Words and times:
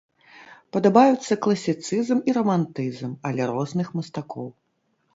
Падабаюцца 0.77 1.33
класіцызм 1.47 2.25
і 2.31 2.37
рамантызм, 2.39 3.11
але 3.31 3.41
розных 3.55 3.97
мастакоў. 4.03 4.47